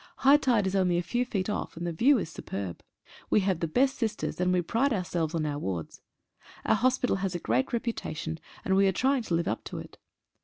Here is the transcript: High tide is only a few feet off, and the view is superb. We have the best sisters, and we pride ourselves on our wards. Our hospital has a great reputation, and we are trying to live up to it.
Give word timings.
High 0.25 0.37
tide 0.37 0.65
is 0.65 0.75
only 0.75 0.97
a 0.97 1.03
few 1.03 1.25
feet 1.27 1.47
off, 1.47 1.77
and 1.77 1.85
the 1.85 1.91
view 1.93 2.17
is 2.17 2.27
superb. 2.27 2.81
We 3.29 3.41
have 3.41 3.59
the 3.59 3.67
best 3.67 3.97
sisters, 3.99 4.41
and 4.41 4.51
we 4.51 4.63
pride 4.63 4.91
ourselves 4.93 5.35
on 5.35 5.45
our 5.45 5.59
wards. 5.59 6.01
Our 6.65 6.73
hospital 6.73 7.17
has 7.17 7.35
a 7.35 7.39
great 7.39 7.71
reputation, 7.71 8.39
and 8.65 8.75
we 8.75 8.87
are 8.87 8.91
trying 8.93 9.21
to 9.21 9.35
live 9.35 9.47
up 9.47 9.63
to 9.65 9.77
it. 9.77 9.99